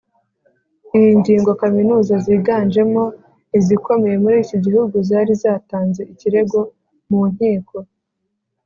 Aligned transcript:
iyi 0.97 1.11
ngingo 1.19 1.51
kaminuza 1.61 2.13
ziganjemo 2.25 3.03
izikomeye 3.57 4.15
muri 4.23 4.35
iki 4.43 4.57
gihugu 4.65 4.95
zari 5.09 5.33
zatanze 5.43 6.01
ikirego 6.13 6.59
mu 7.09 7.21
nkiko, 7.33 7.75